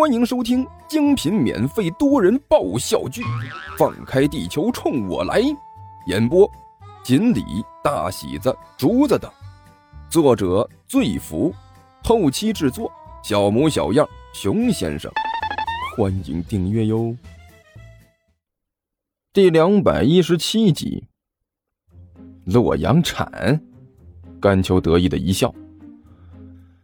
[0.00, 3.20] 欢迎收听精品免费多人爆笑剧
[3.76, 5.42] 《放开地球冲我来》，
[6.06, 6.50] 演播：
[7.04, 7.44] 锦鲤、
[7.84, 9.30] 大喜子、竹子等，
[10.08, 11.54] 作者：醉福，
[12.02, 12.90] 后期制作：
[13.22, 15.12] 小模小样、熊先生。
[15.94, 17.14] 欢迎订阅哟。
[19.34, 21.04] 第两百一十七集，
[22.46, 23.62] 洛阳铲，
[24.40, 25.54] 甘秋得意的一笑。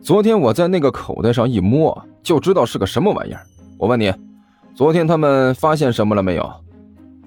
[0.00, 3.44] 昨天我在那个口袋上一摸，就知道是个什么玩意儿。
[3.76, 4.12] 我问你，
[4.74, 6.50] 昨天他们发现什么了没有？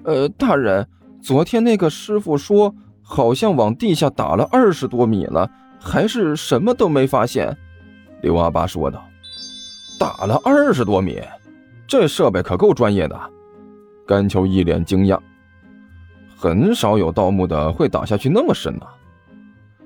[0.04, 0.86] 呃，大人，
[1.20, 7.56] 昨天那个师傅说，好像往地下打了二十多米了，还是什么都没发现。
[8.22, 9.04] 刘阿八说道
[9.98, 11.20] ：“打了二十多米，
[11.86, 13.20] 这设备可够专业的。”
[14.06, 15.18] 甘秋一脸惊讶，
[16.36, 18.86] 很少有盗墓的会打下去那么深呐。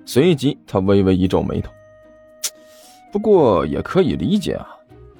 [0.06, 1.70] 随即他微微一皱眉头。
[3.12, 4.66] 不过也可以理解啊，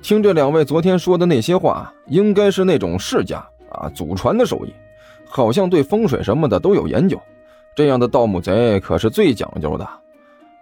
[0.03, 3.39] 听这两位昨天说的那些话，应该是那种世家
[3.71, 4.73] 啊祖传的手艺，
[5.29, 7.19] 好像对风水什么的都有研究。
[7.75, 9.89] 这样的盗墓贼可是最讲究的，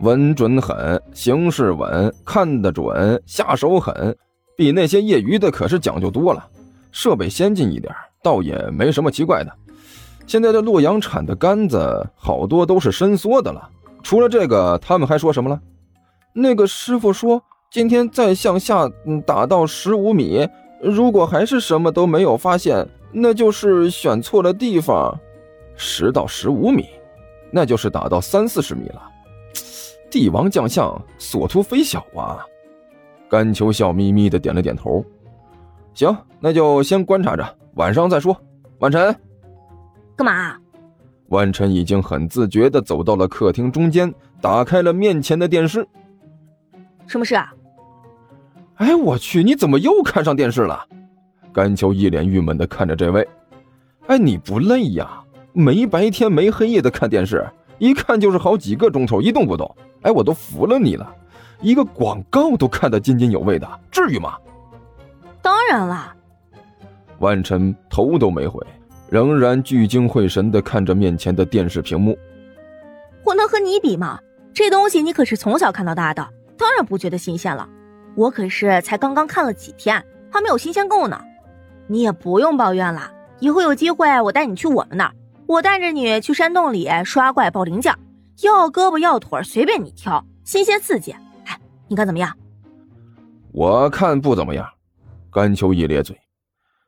[0.00, 4.16] 稳准狠，行事稳，看得准，下手狠，
[4.56, 6.44] 比那些业余的可是讲究多了。
[6.90, 9.52] 设备先进一点，倒也没什么奇怪的。
[10.26, 13.68] 现在的洛阳产的杆子好多都是伸缩的了。
[14.02, 15.60] 除了这个，他们还说什么了？
[16.36, 17.40] 那个师傅说，
[17.70, 18.90] 今天再向下
[19.24, 20.48] 打到十五米，
[20.82, 25.16] 如果还是什么都没有发现，那就是选错了地方。
[25.76, 26.86] 十到十五米，
[27.52, 29.02] 那就是打到三四十米了。
[30.10, 32.44] 帝王将相，所图非小啊！
[33.28, 35.04] 甘秋笑眯眯的点了点头。
[35.94, 38.36] 行，那就先观察着，晚上再说。
[38.80, 39.14] 晚晨，
[40.16, 40.56] 干嘛？
[41.28, 45.86] 万晨已经很自觉的走到了客厅中间，打开了面前的电视。
[47.06, 47.52] 什么事啊？
[48.76, 49.44] 哎，我去！
[49.44, 50.84] 你怎么又看上电视了？
[51.52, 53.26] 甘秋一脸郁闷的看着这位。
[54.06, 55.22] 哎，你不累呀？
[55.52, 57.46] 没白天没黑夜的看电视，
[57.78, 59.72] 一看就是好几个钟头一动不动。
[60.02, 61.14] 哎，我都服了你了，
[61.60, 64.36] 一个广告都看得津津有味的，至于吗？
[65.40, 66.12] 当然啦。
[67.20, 68.60] 万晨头都没回，
[69.08, 72.18] 仍然聚精会神的看着面前的电视屏幕。
[73.22, 74.18] 我能和你比吗？
[74.52, 76.28] 这东西你可是从小看到大的。
[76.56, 77.68] 当然不觉得新鲜了，
[78.16, 81.20] 我可是才刚刚看了几天，还没有新鲜够呢。
[81.86, 85.14] 你也不用抱怨了，以后有机会我带你去我们那儿，
[85.46, 87.94] 我带着你去山洞里刷怪爆零件，
[88.42, 91.12] 要胳膊要腿随便你挑，新鲜刺激。
[91.44, 92.36] 哎，你看怎么样？
[93.52, 94.66] 我看不怎么样。
[95.30, 96.16] 甘秋一咧嘴，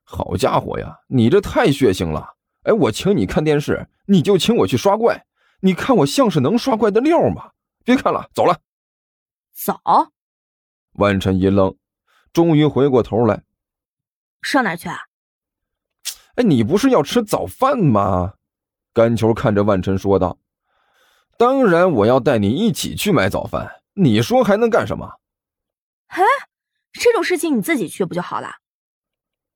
[0.05, 2.35] 好家伙呀，你这太血腥了！
[2.63, 5.25] 哎，我请你看电视，你就请我去刷怪，
[5.61, 7.51] 你看我像是能刷怪的料吗？
[7.85, 8.57] 别看了，走了。
[9.57, 9.81] 走，
[10.93, 11.75] 万晨一愣，
[12.31, 13.43] 终于回过头来，
[14.43, 14.99] 上哪去啊？
[16.35, 18.35] 哎，你不是要吃早饭吗？
[18.93, 20.39] 甘球看着万晨说道
[21.39, 23.83] ：“当然，我要带你一起去买早饭。
[23.95, 25.21] 你说还能干什么？”
[26.09, 26.23] 哎，
[26.93, 28.57] 这种事情你自己去不就好了？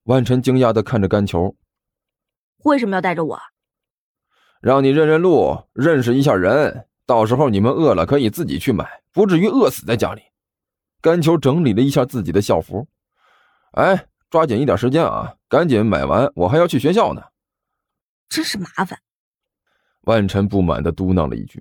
[0.05, 1.55] 万晨惊讶的看着甘球，
[2.65, 3.41] 为什么要带着我？
[4.63, 6.89] 让你认认路，认识一下人。
[7.11, 10.23] 到时候你们饿了可以自己去买，不至于饿死在家里。
[11.03, 12.87] 甘球整理了一下自己的校服，
[13.73, 17.21] 哎，抓紧一点时间啊，赶紧买完，我还要去学校呢。
[18.29, 18.97] 真是麻烦。
[20.03, 21.61] 万晨不满的嘟囔了一句：“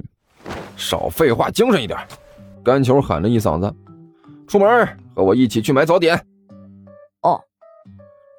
[0.78, 1.98] 少废话，精神一点。”
[2.64, 3.76] 甘球喊了一嗓子
[4.48, 6.16] ：“出门，和我一起去买早点。”
[7.26, 7.42] 哦。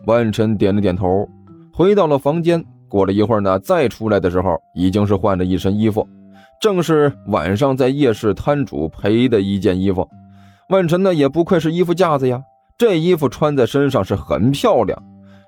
[0.07, 1.29] 万晨点了点头，
[1.75, 2.65] 回到了房间。
[2.89, 6.09] 过了一会儿呢，再出来的时候，已经是换了一身衣服。
[6.61, 10.07] 正是晚上在夜市摊主赔的一件衣服，
[10.69, 12.43] 万晨呢也不愧是衣服架子呀，
[12.77, 15.03] 这衣服穿在身上是很漂亮，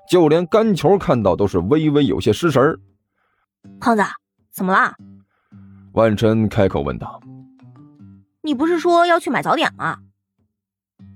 [0.09, 2.79] 就连干球看到都是微微有些失神
[3.79, 4.03] 胖子，
[4.51, 4.95] 怎么了？
[5.93, 7.21] 万晨开口问道
[8.41, 9.99] ：“你不是说要去买早点吗？”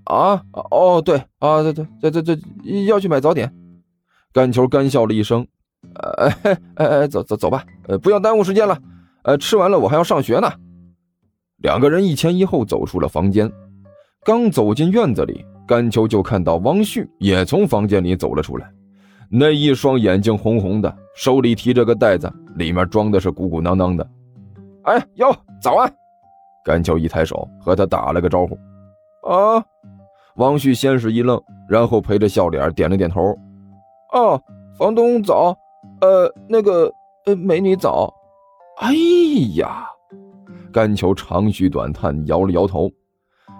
[0.06, 3.52] 啊，哦，对，啊，对对对对对，要去买早点。
[4.32, 5.48] 干球干笑了一声
[6.20, 8.78] ：“哎哎哎，走走走吧，呃，不要耽误时间了。”
[9.28, 10.50] 呃，吃完了我还要上学呢。
[11.58, 13.52] 两个人一前一后走出了房间，
[14.24, 18.72] 刚走进院子里，甘秋就看到王旭也从房间里走了出来，
[19.30, 24.10] 那一双眼睛红红的，手里提着个袋子，里面装的是鼓鼓囊囊的。
[24.84, 25.94] 哎哟，早安！
[26.64, 28.58] 甘秋一抬手和他打了个招呼。
[29.30, 29.62] 啊！
[30.38, 33.38] 王旭先是一愣，然后陪着笑脸点了点头。
[34.14, 34.42] 哦，
[34.78, 35.54] 房东早。
[36.00, 36.90] 呃，那个，
[37.26, 38.14] 呃，美女早。
[38.80, 38.94] 哎
[39.56, 39.88] 呀，
[40.72, 42.92] 甘球长吁短叹，摇了摇头。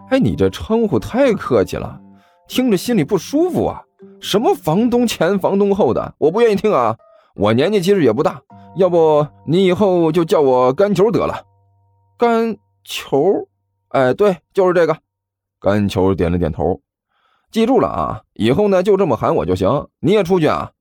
[0.10, 2.00] 哎，你这称呼太客气了，
[2.48, 3.82] 听着心里不舒服啊！
[4.20, 6.96] 什么房东前房东后的，我不愿意听啊！
[7.34, 8.40] 我年纪其实也不大，
[8.76, 11.44] 要不你以后就叫我干球得了。
[12.16, 13.48] 干球？
[13.90, 14.96] 哎，对，就是这个。
[15.60, 16.80] 干球点了点头，
[17.52, 18.22] 记住了啊！
[18.34, 19.88] 以后呢就这么喊我就行。
[20.00, 20.72] 你也出去啊？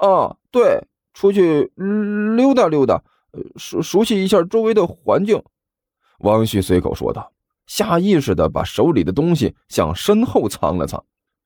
[0.00, 1.72] 哦，对，出去
[2.36, 3.02] 溜达溜达，
[3.56, 5.42] 熟熟悉一下周围的环境。
[6.18, 7.32] 王旭随口说道。
[7.68, 11.02] 下意识的把手里的东西向身后藏了藏，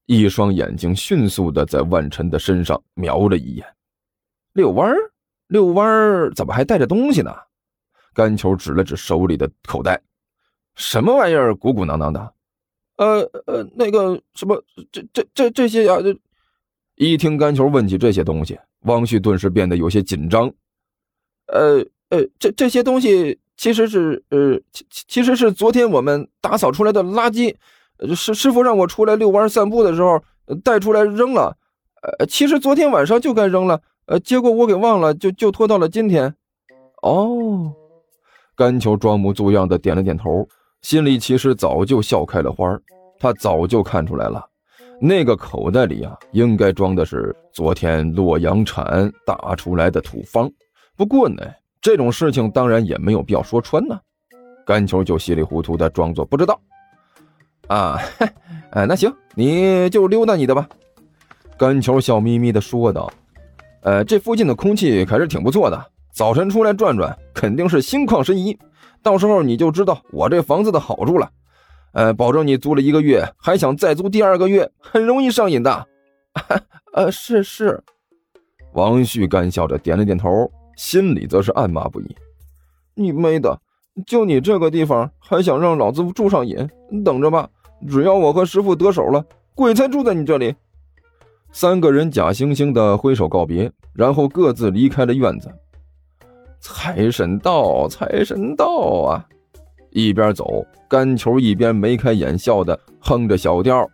[0.07, 3.67] 一双眼睛迅速的在万晨的身上瞄了一眼。
[4.55, 4.97] 遛弯儿，
[5.49, 7.33] 遛弯儿，怎么还带着东西呢？
[8.15, 10.01] 甘球指了指手里的口袋，
[10.75, 12.35] 什么玩意儿，鼓鼓囊囊的？
[12.97, 14.61] 呃呃，那个什么，
[14.91, 16.01] 这这这这些呀？
[16.01, 16.19] 这
[16.97, 20.51] 一听甘球问起这些东西，汪旭顿时变得有些紧张。
[21.47, 23.39] 呃呃，这这些东西。
[23.59, 27.55] 其实是呃，其其实是昨天我们打扫出来的垃圾，
[28.15, 30.23] 师师傅让我出来遛弯散步的时候
[30.63, 31.57] 带出来扔了。
[32.03, 36.35] 呃，其实昨天晚上就该扔了，呃，结果我给忘了，就就拖到了今天。
[37.01, 37.73] 哦，
[38.55, 40.47] 甘球装模作样的点了点头，
[40.83, 42.79] 心里其实早就笑开了花
[43.19, 44.45] 他早就看出来了，
[45.01, 50.53] 那个口袋里啊，应该装的是昨天洛阳铲打出来的土方。
[50.97, 51.43] 不过呢。
[51.83, 53.97] 这种事情当然也没有必要说穿呢，
[54.67, 56.61] 甘球就稀里糊涂的装作不知道。
[57.69, 57.97] 啊，
[58.73, 60.69] 哎，那行，你就溜达你的吧。
[61.57, 63.09] 甘球笑眯眯的说道
[63.83, 65.81] ：“呃，这附近的空气可是挺不错的，
[66.13, 68.59] 早晨出来转转，肯定是心旷神怡。
[69.01, 71.31] 到时候你就知道我这房子的好处了。
[71.93, 75.87] 呃，保证你租了一个月，还想再租第二个月，很容易上瘾的。
[76.95, 77.81] ”呃，是是。
[78.73, 80.51] 王旭干笑着点了点头。
[80.77, 82.17] 心里则是暗骂不已
[82.95, 83.59] ：“你妹的！
[84.07, 86.69] 就你这个地方，还想让老子住上瘾？
[87.03, 87.49] 等着吧！
[87.89, 89.25] 只要我和师傅得手了，
[89.55, 90.55] 鬼才住在你这里。”
[91.51, 95.51] 三个人假惺惺的挥手告别，然后各自离开了院子。
[96.61, 98.67] 财神到，财神到
[99.09, 99.25] 啊！
[99.91, 103.89] 一边走，干球一边眉开眼笑的哼着小调：“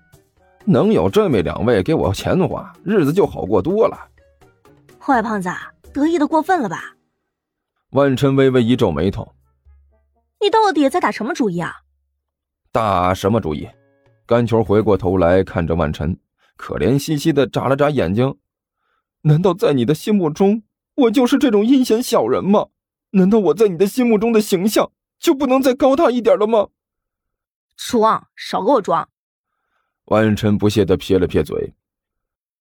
[0.66, 3.96] 能有这么两位给我钱花，日子就好过多了。”
[4.98, 5.48] 坏胖子。
[5.92, 6.96] 得意的过分了吧？
[7.90, 9.34] 万晨微微一皱眉头
[10.40, 11.82] ：“你到底在打什么主意啊
[12.72, 13.68] ？”“打什么主意？”
[14.24, 16.18] 甘球回过头来看着万晨，
[16.56, 18.38] 可怜兮兮的眨了眨眼睛
[19.22, 20.62] ：“难道在你的心目中，
[20.94, 22.68] 我就是这种阴险小人吗？
[23.10, 26.68] 难道我在你的心目中的形象就不能再高大一点了吗？”
[27.76, 29.06] 装，少给我装！
[30.06, 31.74] 万晨不屑的撇了撇嘴：“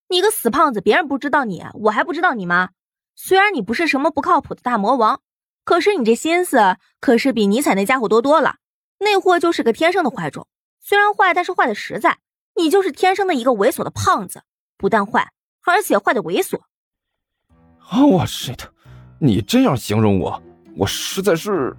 [0.10, 2.72] 你个死胖子，别人不知道你，我还不知道你吗？”
[3.16, 5.22] 虽然你不是什么不靠谱的大魔王，
[5.64, 8.58] 可是你这心思可是比尼采那家伙多多了。
[9.00, 10.48] 那货就是个天生的坏种，
[10.80, 12.18] 虽然坏，但是坏的实在。
[12.56, 14.44] 你就是天生的一个猥琐的胖子，
[14.78, 15.32] 不但坏，
[15.66, 16.60] 而且坏的猥琐。
[17.90, 18.06] 啊！
[18.06, 18.60] 我 shit！
[19.20, 20.44] 你这样形容我，
[20.76, 21.76] 我实在是……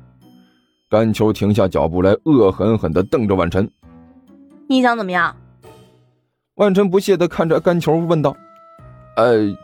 [0.89, 3.71] 甘秋停下脚步来，恶狠狠地瞪着万晨。
[4.67, 5.37] 你想怎么样？
[6.55, 8.35] 万晨不屑地看着甘秋问道
[9.17, 9.55] ：“呃。”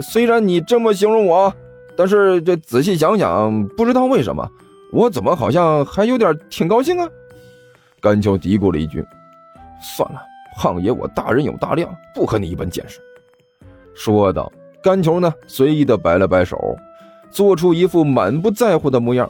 [0.00, 1.52] 虽然你这么形容我，
[1.96, 4.48] 但是这仔细想想，不知道为什么，
[4.92, 7.08] 我怎么好像还有点挺高兴啊？
[8.00, 9.04] 甘秋嘀咕了一句
[9.80, 10.20] ：“算了，
[10.58, 13.00] 胖爷，我大人有大量，不和你一般见识。”
[13.94, 14.52] 说道。
[14.82, 16.56] 甘球呢，随意的摆了摆手，
[17.28, 19.28] 做出一副满不在乎的模样。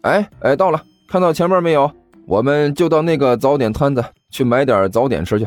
[0.00, 1.90] 哎哎，到了，看到前面没有？
[2.26, 5.46] 我们就到那个早点摊子去买点早点吃去。